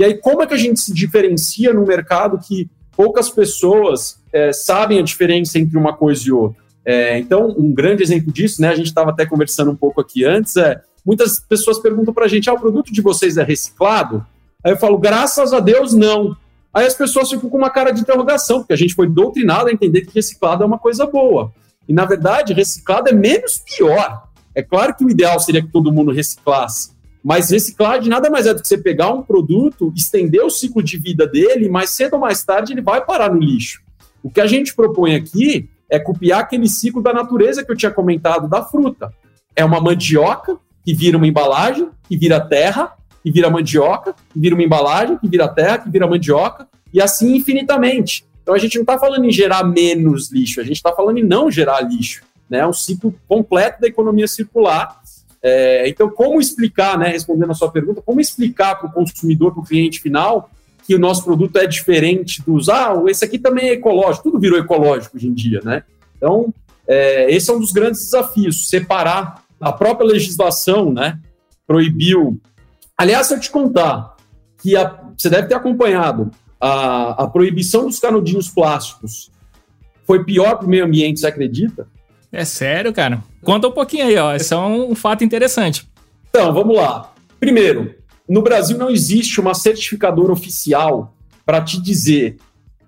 E 0.00 0.04
aí, 0.04 0.14
como 0.14 0.42
é 0.42 0.46
que 0.46 0.54
a 0.54 0.56
gente 0.56 0.80
se 0.80 0.94
diferencia 0.94 1.74
no 1.74 1.84
mercado 1.84 2.38
que 2.38 2.70
poucas 2.96 3.28
pessoas 3.28 4.18
é, 4.32 4.50
sabem 4.50 4.98
a 4.98 5.02
diferença 5.02 5.58
entre 5.58 5.76
uma 5.76 5.92
coisa 5.92 6.26
e 6.26 6.32
outra? 6.32 6.62
É, 6.82 7.18
então, 7.18 7.54
um 7.58 7.70
grande 7.70 8.02
exemplo 8.02 8.32
disso, 8.32 8.62
né? 8.62 8.70
A 8.70 8.74
gente 8.74 8.86
estava 8.86 9.10
até 9.10 9.26
conversando 9.26 9.70
um 9.70 9.76
pouco 9.76 10.00
aqui 10.00 10.24
antes, 10.24 10.56
é 10.56 10.80
muitas 11.04 11.38
pessoas 11.38 11.78
perguntam 11.78 12.14
para 12.14 12.24
a 12.24 12.28
gente: 12.28 12.48
ah, 12.48 12.54
o 12.54 12.58
produto 12.58 12.90
de 12.90 13.02
vocês 13.02 13.36
é 13.36 13.42
reciclado? 13.42 14.24
Aí 14.64 14.72
eu 14.72 14.78
falo, 14.78 14.96
graças 14.96 15.52
a 15.52 15.60
Deus, 15.60 15.92
não. 15.92 16.34
Aí 16.72 16.86
as 16.86 16.94
pessoas 16.94 17.28
ficam 17.28 17.50
com 17.50 17.58
uma 17.58 17.68
cara 17.68 17.90
de 17.90 18.00
interrogação, 18.00 18.60
porque 18.60 18.72
a 18.72 18.78
gente 18.78 18.94
foi 18.94 19.06
doutrinado 19.06 19.68
a 19.68 19.72
entender 19.72 20.06
que 20.06 20.14
reciclado 20.14 20.62
é 20.62 20.66
uma 20.66 20.78
coisa 20.78 21.04
boa. 21.04 21.52
E, 21.86 21.92
na 21.92 22.06
verdade, 22.06 22.54
reciclado 22.54 23.10
é 23.10 23.12
menos 23.12 23.58
pior. 23.58 24.28
É 24.54 24.62
claro 24.62 24.94
que 24.94 25.04
o 25.04 25.10
ideal 25.10 25.38
seria 25.40 25.60
que 25.60 25.68
todo 25.68 25.92
mundo 25.92 26.10
reciclasse, 26.10 26.92
mas 27.22 27.50
reciclagem 27.50 28.08
nada 28.08 28.30
mais 28.30 28.46
é 28.46 28.54
do 28.54 28.62
que 28.62 28.68
você 28.68 28.78
pegar 28.78 29.12
um 29.12 29.22
produto, 29.22 29.92
estender 29.94 30.42
o 30.42 30.50
ciclo 30.50 30.82
de 30.82 30.96
vida 30.96 31.26
dele, 31.26 31.68
mas 31.68 31.90
cedo 31.90 32.14
ou 32.14 32.20
mais 32.20 32.42
tarde 32.42 32.72
ele 32.72 32.80
vai 32.80 33.04
parar 33.04 33.32
no 33.32 33.40
lixo. 33.40 33.82
O 34.22 34.30
que 34.30 34.40
a 34.40 34.46
gente 34.46 34.74
propõe 34.74 35.14
aqui 35.14 35.68
é 35.88 35.98
copiar 35.98 36.40
aquele 36.40 36.68
ciclo 36.68 37.02
da 37.02 37.12
natureza 37.12 37.64
que 37.64 37.70
eu 37.70 37.76
tinha 37.76 37.90
comentado 37.90 38.48
da 38.48 38.62
fruta. 38.62 39.12
É 39.54 39.64
uma 39.64 39.80
mandioca 39.80 40.56
que 40.84 40.94
vira 40.94 41.16
uma 41.16 41.26
embalagem, 41.26 41.88
que 42.08 42.16
vira 42.16 42.40
terra, 42.40 42.92
que 43.22 43.30
vira 43.30 43.50
mandioca, 43.50 44.14
que 44.32 44.38
vira 44.38 44.54
uma 44.54 44.64
embalagem, 44.64 45.18
que 45.18 45.28
vira 45.28 45.48
terra, 45.48 45.78
que 45.78 45.90
vira 45.90 46.06
mandioca, 46.06 46.66
e 46.92 47.00
assim 47.00 47.36
infinitamente. 47.36 48.24
Então 48.42 48.54
a 48.54 48.58
gente 48.58 48.76
não 48.76 48.82
está 48.82 48.98
falando 48.98 49.24
em 49.24 49.30
gerar 49.30 49.64
menos 49.64 50.30
lixo, 50.30 50.60
a 50.60 50.64
gente 50.64 50.76
está 50.76 50.92
falando 50.92 51.18
em 51.18 51.22
não 51.22 51.50
gerar 51.50 51.80
lixo. 51.82 52.22
Né? 52.48 52.58
É 52.58 52.66
um 52.66 52.72
ciclo 52.72 53.14
completo 53.28 53.80
da 53.80 53.86
economia 53.86 54.26
circular. 54.26 55.00
É, 55.42 55.88
então, 55.88 56.10
como 56.10 56.40
explicar, 56.40 56.98
né, 56.98 57.08
respondendo 57.08 57.50
a 57.50 57.54
sua 57.54 57.70
pergunta, 57.70 58.02
como 58.02 58.20
explicar 58.20 58.76
para 58.76 58.88
o 58.88 58.92
consumidor, 58.92 59.52
para 59.52 59.62
o 59.62 59.66
cliente 59.66 60.00
final, 60.00 60.50
que 60.86 60.94
o 60.94 60.98
nosso 60.98 61.24
produto 61.24 61.56
é 61.56 61.66
diferente 61.66 62.42
dos, 62.42 62.68
ah, 62.68 62.94
esse 63.06 63.24
aqui 63.24 63.38
também 63.38 63.70
é 63.70 63.72
ecológico, 63.72 64.24
tudo 64.24 64.40
virou 64.40 64.58
ecológico 64.58 65.16
hoje 65.16 65.28
em 65.28 65.34
dia, 65.34 65.60
né? 65.64 65.84
Então, 66.16 66.52
é, 66.86 67.32
esse 67.34 67.50
é 67.50 67.54
um 67.54 67.60
dos 67.60 67.72
grandes 67.72 68.02
desafios, 68.04 68.68
separar 68.68 69.44
a 69.60 69.72
própria 69.72 70.06
legislação, 70.06 70.92
né, 70.92 71.18
proibiu 71.66 72.40
Aliás, 73.00 73.28
se 73.28 73.34
eu 73.34 73.40
te 73.40 73.50
contar 73.50 74.14
que 74.60 74.76
a, 74.76 75.00
você 75.16 75.30
deve 75.30 75.48
ter 75.48 75.54
acompanhado 75.54 76.30
a, 76.60 77.24
a 77.24 77.26
proibição 77.26 77.86
dos 77.86 77.98
canudinhos 77.98 78.50
plásticos 78.50 79.30
foi 80.06 80.22
pior 80.22 80.56
para 80.56 80.66
o 80.66 80.68
meio 80.68 80.84
ambiente, 80.84 81.18
você 81.18 81.26
acredita? 81.26 81.88
É 82.32 82.44
sério, 82.44 82.92
cara? 82.92 83.22
Conta 83.42 83.68
um 83.68 83.72
pouquinho 83.72 84.06
aí, 84.06 84.16
ó. 84.16 84.34
Esse 84.34 84.54
é 84.54 84.56
um 84.56 84.94
fato 84.94 85.24
interessante. 85.24 85.88
Então, 86.28 86.52
vamos 86.54 86.76
lá. 86.76 87.12
Primeiro, 87.40 87.94
no 88.28 88.42
Brasil 88.42 88.78
não 88.78 88.90
existe 88.90 89.40
uma 89.40 89.54
certificadora 89.54 90.32
oficial 90.32 91.14
para 91.44 91.60
te 91.60 91.82
dizer, 91.82 92.36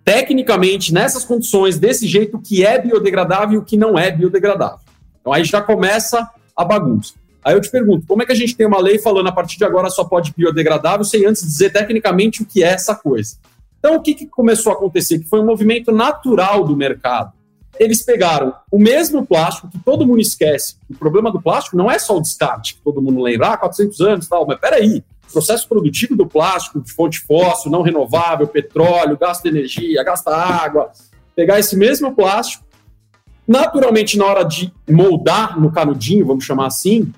tecnicamente, 0.04 0.94
nessas 0.94 1.25
condições, 1.25 1.78
desse 1.78 2.06
jeito, 2.06 2.37
o 2.37 2.40
que 2.40 2.64
é 2.64 2.80
biodegradável 2.80 3.54
e 3.54 3.58
o 3.58 3.64
que 3.64 3.76
não 3.76 3.99
é 3.99 4.11
biodegradável. 4.11 4.78
Então 5.20 5.32
aí 5.32 5.44
já 5.44 5.61
começa 5.61 6.28
a 6.56 6.64
bagunça. 6.64 7.14
Aí 7.44 7.54
eu 7.54 7.61
te 7.61 7.70
pergunto, 7.70 8.06
como 8.06 8.22
é 8.22 8.26
que 8.26 8.32
a 8.32 8.37
gente 8.37 8.56
tem 8.56 8.66
uma 8.66 8.78
lei 8.78 8.99
falando 8.99 9.28
a 9.28 9.32
partir 9.32 9.58
de 9.58 9.64
agora 9.64 9.90
só 9.90 10.04
pode 10.04 10.32
biodegradável 10.37 11.04
sem 11.04 11.26
antes 11.26 11.42
dizer 11.42 11.70
tecnicamente 11.70 12.42
o 12.42 12.46
que 12.46 12.62
é 12.62 12.68
essa 12.68 12.94
coisa? 12.94 13.37
Então, 13.78 13.96
o 13.96 14.00
que, 14.00 14.14
que 14.14 14.26
começou 14.26 14.70
a 14.70 14.76
acontecer? 14.76 15.18
Que 15.18 15.28
foi 15.28 15.40
um 15.40 15.46
movimento 15.46 15.90
natural 15.90 16.64
do 16.64 16.76
mercado. 16.76 17.32
Eles 17.82 18.00
pegaram 18.00 18.54
o 18.70 18.78
mesmo 18.78 19.26
plástico 19.26 19.68
que 19.68 19.78
todo 19.80 20.06
mundo 20.06 20.20
esquece. 20.20 20.76
O 20.88 20.94
problema 20.94 21.32
do 21.32 21.42
plástico 21.42 21.76
não 21.76 21.90
é 21.90 21.98
só 21.98 22.16
o 22.16 22.20
descarte, 22.20 22.76
que 22.76 22.80
todo 22.80 23.02
mundo 23.02 23.20
lembra, 23.20 23.48
ah, 23.48 23.56
400 23.56 24.00
anos 24.02 24.26
e 24.26 24.28
tal, 24.28 24.46
mas 24.46 24.60
peraí, 24.60 25.02
processo 25.32 25.68
produtivo 25.68 26.14
do 26.14 26.24
plástico, 26.24 26.80
de 26.80 26.92
fonte 26.92 27.18
fóssil, 27.18 27.72
não 27.72 27.82
renovável, 27.82 28.46
petróleo, 28.46 29.18
gasta 29.18 29.48
energia, 29.48 30.04
gasta 30.04 30.30
água. 30.30 30.92
Pegar 31.34 31.58
esse 31.58 31.76
mesmo 31.76 32.14
plástico, 32.14 32.64
naturalmente, 33.48 34.16
na 34.16 34.26
hora 34.26 34.44
de 34.44 34.72
moldar 34.88 35.58
no 35.60 35.72
canudinho, 35.72 36.24
vamos 36.24 36.44
chamar 36.44 36.66
assim, 36.66 37.12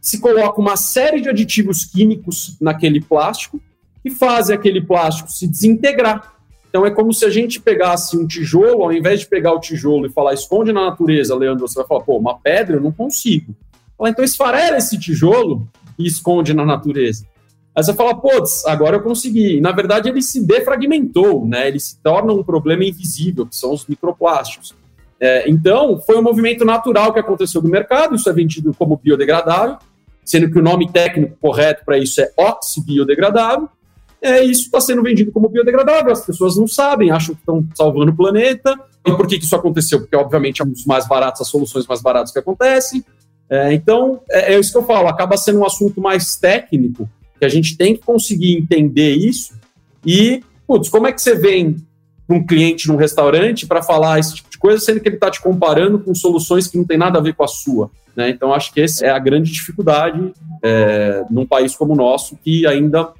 se 0.00 0.20
coloca 0.20 0.60
uma 0.60 0.76
série 0.76 1.20
de 1.20 1.28
aditivos 1.28 1.84
químicos 1.84 2.56
naquele 2.60 3.00
plástico 3.00 3.60
e 4.04 4.12
fazem 4.12 4.54
aquele 4.54 4.80
plástico 4.80 5.28
se 5.28 5.48
desintegrar. 5.48 6.33
Então 6.74 6.84
é 6.84 6.90
como 6.90 7.14
se 7.14 7.24
a 7.24 7.30
gente 7.30 7.60
pegasse 7.60 8.16
um 8.16 8.26
tijolo, 8.26 8.82
ao 8.82 8.92
invés 8.92 9.20
de 9.20 9.28
pegar 9.28 9.52
o 9.52 9.60
tijolo 9.60 10.06
e 10.06 10.10
falar 10.10 10.34
esconde 10.34 10.72
na 10.72 10.86
natureza, 10.86 11.32
Leandro, 11.36 11.68
você 11.68 11.78
vai 11.78 11.86
falar, 11.86 12.00
pô, 12.00 12.18
uma 12.18 12.36
pedra 12.36 12.74
eu 12.74 12.80
não 12.80 12.90
consigo. 12.90 13.54
Fala, 13.96 14.10
então 14.10 14.24
esfarela 14.24 14.78
esse 14.78 14.98
tijolo 14.98 15.68
e 15.96 16.04
esconde 16.04 16.52
na 16.52 16.66
natureza. 16.66 17.28
Aí 17.76 17.84
você 17.84 17.94
fala, 17.94 18.12
putz, 18.16 18.66
agora 18.66 18.96
eu 18.96 19.02
consegui. 19.02 19.58
E, 19.58 19.60
na 19.60 19.70
verdade, 19.70 20.08
ele 20.08 20.20
se 20.20 20.44
defragmentou, 20.44 21.46
né? 21.46 21.68
Ele 21.68 21.78
se 21.78 21.96
torna 22.02 22.32
um 22.32 22.42
problema 22.42 22.84
invisível, 22.84 23.46
que 23.46 23.54
são 23.54 23.72
os 23.72 23.86
microplásticos. 23.86 24.74
É, 25.20 25.48
então, 25.48 26.00
foi 26.00 26.18
um 26.18 26.22
movimento 26.22 26.64
natural 26.64 27.12
que 27.12 27.20
aconteceu 27.20 27.62
no 27.62 27.68
mercado, 27.68 28.16
isso 28.16 28.28
é 28.28 28.32
vendido 28.32 28.74
como 28.76 28.96
biodegradável, 29.00 29.78
sendo 30.24 30.50
que 30.50 30.58
o 30.58 30.62
nome 30.62 30.90
técnico 30.90 31.36
correto 31.40 31.84
para 31.84 31.98
isso 31.98 32.20
é 32.20 32.32
oxibiodegradável. 32.36 33.68
É, 34.24 34.42
isso 34.42 34.62
está 34.62 34.80
sendo 34.80 35.02
vendido 35.02 35.30
como 35.30 35.50
biodegradável, 35.50 36.10
as 36.10 36.24
pessoas 36.24 36.56
não 36.56 36.66
sabem, 36.66 37.10
acham 37.10 37.34
que 37.34 37.42
estão 37.42 37.62
salvando 37.74 38.10
o 38.10 38.16
planeta. 38.16 38.74
E 39.06 39.12
por 39.12 39.26
que, 39.26 39.38
que 39.38 39.44
isso 39.44 39.54
aconteceu? 39.54 40.00
Porque, 40.00 40.16
obviamente, 40.16 40.62
é 40.62 40.64
um 40.64 40.70
dos 40.70 40.86
mais 40.86 41.06
baratos, 41.06 41.42
as 41.42 41.48
soluções 41.48 41.86
mais 41.86 42.00
baratas 42.00 42.32
que 42.32 42.38
acontecem. 42.38 43.04
É, 43.50 43.74
então, 43.74 44.22
é, 44.30 44.54
é 44.54 44.58
isso 44.58 44.72
que 44.72 44.78
eu 44.78 44.86
falo, 44.86 45.08
acaba 45.08 45.36
sendo 45.36 45.58
um 45.58 45.66
assunto 45.66 46.00
mais 46.00 46.36
técnico, 46.36 47.06
que 47.38 47.44
a 47.44 47.50
gente 47.50 47.76
tem 47.76 47.94
que 47.94 48.02
conseguir 48.02 48.56
entender 48.56 49.14
isso. 49.14 49.52
E, 50.06 50.42
putz, 50.66 50.88
como 50.88 51.06
é 51.06 51.12
que 51.12 51.20
você 51.20 51.34
vem 51.34 51.76
para 52.26 52.34
um 52.34 52.46
cliente 52.46 52.88
num 52.88 52.96
restaurante 52.96 53.66
para 53.66 53.82
falar 53.82 54.18
esse 54.18 54.36
tipo 54.36 54.48
de 54.48 54.56
coisa, 54.56 54.82
sendo 54.82 55.00
que 55.00 55.08
ele 55.10 55.16
está 55.16 55.30
te 55.30 55.42
comparando 55.42 55.98
com 55.98 56.14
soluções 56.14 56.66
que 56.66 56.78
não 56.78 56.86
tem 56.86 56.96
nada 56.96 57.18
a 57.18 57.22
ver 57.22 57.34
com 57.34 57.44
a 57.44 57.48
sua? 57.48 57.90
Né? 58.16 58.30
Então, 58.30 58.54
acho 58.54 58.72
que 58.72 58.80
essa 58.80 59.04
é 59.04 59.10
a 59.10 59.18
grande 59.18 59.52
dificuldade 59.52 60.32
é, 60.62 61.24
num 61.28 61.44
país 61.44 61.76
como 61.76 61.92
o 61.92 61.96
nosso, 61.96 62.38
que 62.42 62.66
ainda 62.66 63.12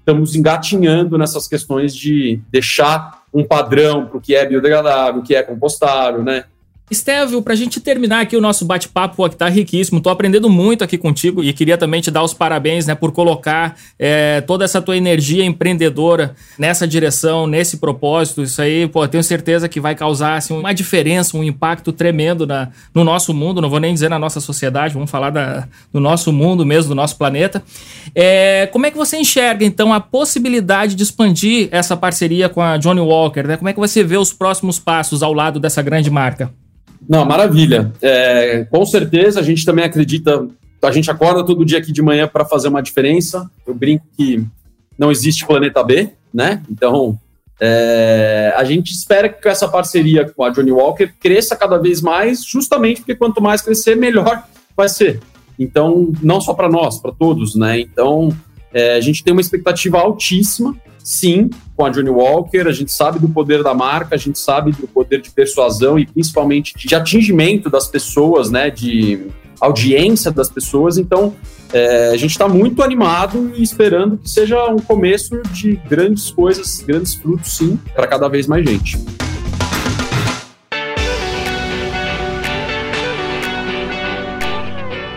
estamos 0.00 0.34
engatinhando 0.34 1.16
nessas 1.16 1.46
questões 1.46 1.94
de 1.94 2.40
deixar 2.50 3.22
um 3.32 3.44
padrão 3.44 4.06
para 4.06 4.18
o 4.18 4.20
que 4.20 4.34
é 4.34 4.44
biodegradável, 4.44 5.20
o 5.20 5.24
que 5.24 5.34
é 5.34 5.42
compostável, 5.42 6.24
né? 6.24 6.44
Estevio, 6.90 7.40
para 7.40 7.52
a 7.52 7.56
gente 7.56 7.80
terminar 7.80 8.20
aqui 8.20 8.36
o 8.36 8.40
nosso 8.40 8.64
bate-papo, 8.64 9.28
que 9.28 9.36
tá 9.36 9.48
riquíssimo, 9.48 10.00
tô 10.00 10.10
aprendendo 10.10 10.50
muito 10.50 10.82
aqui 10.82 10.98
contigo 10.98 11.42
e 11.42 11.52
queria 11.52 11.78
também 11.78 12.00
te 12.00 12.10
dar 12.10 12.24
os 12.24 12.34
parabéns, 12.34 12.86
né, 12.86 12.96
por 12.96 13.12
colocar 13.12 13.76
é, 13.96 14.40
toda 14.40 14.64
essa 14.64 14.82
tua 14.82 14.96
energia 14.96 15.44
empreendedora 15.44 16.34
nessa 16.58 16.88
direção, 16.88 17.46
nesse 17.46 17.76
propósito. 17.76 18.42
Isso 18.42 18.60
aí, 18.60 18.88
pô, 18.88 19.06
tenho 19.06 19.22
certeza 19.22 19.68
que 19.68 19.78
vai 19.78 19.94
causar 19.94 20.36
assim, 20.36 20.52
uma 20.52 20.72
diferença, 20.72 21.36
um 21.36 21.44
impacto 21.44 21.92
tremendo 21.92 22.44
na, 22.44 22.70
no 22.92 23.04
nosso 23.04 23.32
mundo. 23.32 23.60
Não 23.60 23.70
vou 23.70 23.78
nem 23.78 23.94
dizer 23.94 24.10
na 24.10 24.18
nossa 24.18 24.40
sociedade, 24.40 24.94
vamos 24.94 25.10
falar 25.10 25.30
da, 25.30 25.68
do 25.92 26.00
nosso 26.00 26.32
mundo 26.32 26.66
mesmo, 26.66 26.88
do 26.88 26.94
nosso 26.96 27.16
planeta. 27.16 27.62
É, 28.14 28.68
como 28.72 28.86
é 28.86 28.90
que 28.90 28.96
você 28.96 29.16
enxerga 29.16 29.64
então 29.64 29.92
a 29.94 30.00
possibilidade 30.00 30.96
de 30.96 31.02
expandir 31.04 31.68
essa 31.70 31.96
parceria 31.96 32.48
com 32.48 32.60
a 32.60 32.76
Johnny 32.76 33.00
Walker? 33.00 33.46
Né? 33.46 33.56
Como 33.56 33.68
é 33.68 33.72
que 33.72 33.78
você 33.78 34.02
vê 34.02 34.16
os 34.16 34.32
próximos 34.32 34.78
passos 34.78 35.22
ao 35.22 35.32
lado 35.32 35.60
dessa 35.60 35.82
grande 35.82 36.10
marca? 36.10 36.52
Não, 37.08 37.24
maravilha. 37.24 37.92
É, 38.00 38.66
com 38.70 38.84
certeza 38.84 39.40
a 39.40 39.42
gente 39.42 39.64
também 39.64 39.84
acredita. 39.84 40.46
A 40.82 40.90
gente 40.90 41.10
acorda 41.10 41.44
todo 41.44 41.64
dia 41.64 41.78
aqui 41.78 41.92
de 41.92 42.02
manhã 42.02 42.26
para 42.28 42.44
fazer 42.44 42.68
uma 42.68 42.82
diferença. 42.82 43.50
Eu 43.66 43.74
brinco 43.74 44.06
que 44.16 44.44
não 44.98 45.10
existe 45.10 45.46
planeta 45.46 45.82
B, 45.82 46.10
né? 46.32 46.62
Então 46.70 47.18
é, 47.60 48.54
a 48.56 48.64
gente 48.64 48.90
espera 48.92 49.28
que 49.28 49.46
essa 49.46 49.68
parceria 49.68 50.24
com 50.24 50.42
a 50.42 50.50
Johnny 50.50 50.72
Walker 50.72 51.12
cresça 51.20 51.54
cada 51.54 51.76
vez 51.76 52.00
mais, 52.00 52.42
justamente 52.42 53.02
porque 53.02 53.14
quanto 53.14 53.42
mais 53.42 53.60
crescer, 53.60 53.94
melhor 53.94 54.42
vai 54.74 54.88
ser. 54.88 55.20
Então, 55.58 56.10
não 56.22 56.40
só 56.40 56.54
para 56.54 56.70
nós, 56.70 56.98
para 56.98 57.12
todos, 57.12 57.54
né? 57.54 57.78
Então, 57.78 58.34
é, 58.72 58.94
a 58.94 59.00
gente 59.00 59.22
tem 59.22 59.30
uma 59.30 59.42
expectativa 59.42 59.98
altíssima 59.98 60.74
sim, 61.02 61.50
com 61.76 61.84
a 61.84 61.90
Johnny 61.90 62.10
Walker, 62.10 62.66
a 62.66 62.72
gente 62.72 62.92
sabe 62.92 63.18
do 63.18 63.28
poder 63.28 63.62
da 63.62 63.74
marca, 63.74 64.14
a 64.14 64.18
gente 64.18 64.38
sabe 64.38 64.72
do 64.72 64.86
poder 64.86 65.20
de 65.20 65.30
persuasão 65.30 65.98
e 65.98 66.06
principalmente 66.06 66.74
de 66.76 66.94
atingimento 66.94 67.70
das 67.70 67.86
pessoas, 67.86 68.50
né, 68.50 68.70
de 68.70 69.26
audiência 69.60 70.30
das 70.30 70.48
pessoas, 70.48 70.96
então 70.96 71.34
é, 71.72 72.08
a 72.08 72.16
gente 72.16 72.30
está 72.30 72.48
muito 72.48 72.82
animado 72.82 73.52
e 73.54 73.62
esperando 73.62 74.16
que 74.16 74.28
seja 74.28 74.66
um 74.66 74.78
começo 74.78 75.40
de 75.52 75.76
grandes 75.88 76.30
coisas, 76.30 76.80
grandes 76.80 77.14
frutos, 77.14 77.56
sim, 77.56 77.78
para 77.94 78.06
cada 78.06 78.28
vez 78.28 78.46
mais 78.46 78.68
gente. 78.68 78.98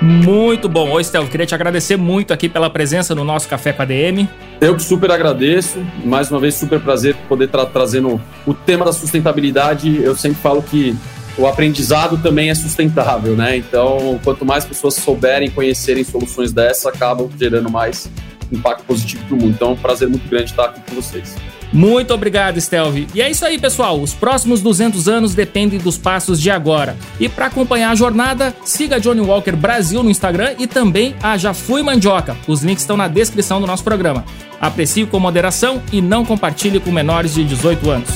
Muito 0.03 0.67
bom. 0.67 0.91
Oi, 0.91 1.01
Estel, 1.01 1.25
queria 1.27 1.45
te 1.45 1.55
agradecer 1.55 1.95
muito 1.95 2.33
aqui 2.33 2.49
pela 2.49 2.69
presença 2.69 3.15
no 3.15 3.23
nosso 3.23 3.47
Café 3.47 3.71
com 3.71 3.83
a 3.83 3.85
DM. 3.85 4.27
Eu 4.63 4.79
super 4.79 5.11
agradeço. 5.11 5.85
Mais 6.05 6.31
uma 6.31 6.39
vez, 6.39 6.55
super 6.55 6.79
prazer 6.79 7.17
poder 7.27 7.45
estar 7.45 7.65
trazendo 7.65 8.21
o 8.47 8.53
tema 8.53 8.85
da 8.85 8.93
sustentabilidade. 8.93 10.01
Eu 10.01 10.15
sempre 10.15 10.41
falo 10.41 10.63
que 10.63 10.95
o 11.37 11.45
aprendizado 11.45 12.17
também 12.19 12.49
é 12.49 12.55
sustentável, 12.55 13.35
né? 13.35 13.57
Então, 13.57 14.17
quanto 14.23 14.45
mais 14.45 14.63
pessoas 14.63 14.93
souberem, 14.93 15.51
conhecerem 15.51 16.05
soluções 16.05 16.53
dessa, 16.53 16.87
acabam 16.87 17.29
gerando 17.37 17.69
mais 17.69 18.09
impacto 18.49 18.85
positivo 18.85 19.25
para 19.25 19.35
o 19.35 19.37
mundo. 19.37 19.51
Então, 19.53 19.71
é 19.71 19.71
um 19.73 19.75
prazer 19.75 20.07
muito 20.07 20.29
grande 20.29 20.51
estar 20.51 20.63
aqui 20.63 20.79
com 20.89 20.95
vocês. 20.95 21.35
Muito 21.73 22.13
obrigado, 22.13 22.61
Stelvi. 22.61 23.07
E 23.15 23.21
é 23.21 23.29
isso 23.29 23.43
aí, 23.43 23.57
pessoal. 23.57 23.99
Os 23.99 24.13
próximos 24.13 24.61
200 24.61 25.09
anos 25.09 25.33
dependem 25.33 25.79
dos 25.79 25.97
passos 25.97 26.39
de 26.39 26.51
agora. 26.51 26.95
E 27.19 27.27
para 27.27 27.47
acompanhar 27.47 27.89
a 27.89 27.95
jornada, 27.95 28.55
siga 28.63 28.99
Johnny 28.99 29.21
Walker 29.21 29.53
Brasil 29.53 30.03
no 30.03 30.09
Instagram 30.09 30.53
e 30.59 30.67
também 30.67 31.15
a 31.21 31.35
Já 31.35 31.53
Fui 31.53 31.81
Mandioca. 31.81 32.37
Os 32.47 32.61
links 32.61 32.83
estão 32.83 32.95
na 32.95 33.07
descrição 33.07 33.59
do 33.59 33.65
nosso 33.65 33.83
programa. 33.83 34.23
Aprecie 34.63 35.05
com 35.05 35.19
moderação 35.19 35.83
e 35.91 36.01
não 36.01 36.23
compartilhe 36.23 36.79
com 36.79 36.89
menores 36.89 37.33
de 37.33 37.43
18 37.43 37.89
anos. 37.89 38.09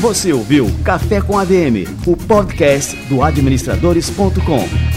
Você 0.00 0.32
ouviu 0.32 0.68
Café 0.82 1.20
com 1.20 1.38
ADM, 1.38 1.86
o 2.04 2.16
podcast 2.16 2.96
do 3.08 3.22
administradores.com. 3.22 4.89